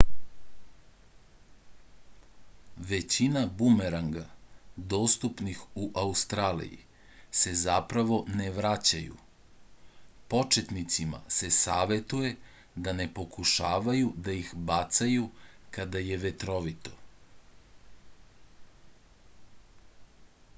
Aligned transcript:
većina 2.91 3.41
bumeranga 3.59 4.21
dostupnih 4.93 5.59
u 5.81 5.91
australiji 6.05 6.79
se 7.41 7.53
zapravo 7.65 8.17
ne 8.41 8.47
vraćaju 8.57 9.19
početnicima 10.35 11.21
se 11.37 11.51
savetuje 11.59 12.33
da 12.89 12.95
ne 13.03 13.07
pokušavaju 13.21 14.11
da 14.29 14.35
ih 14.41 14.51
bacaju 14.73 15.29
kada 15.79 16.03
je 16.09 16.21
vetrovito 16.27 16.97